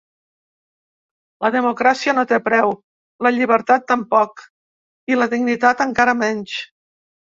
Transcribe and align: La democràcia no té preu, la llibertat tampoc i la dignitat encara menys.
La 1.47 1.51
democràcia 1.57 2.15
no 2.21 2.25
té 2.33 2.41
preu, 2.49 2.75
la 3.29 3.35
llibertat 3.39 3.89
tampoc 3.95 4.45
i 5.15 5.23
la 5.23 5.33
dignitat 5.39 5.89
encara 5.91 6.23
menys. 6.29 6.63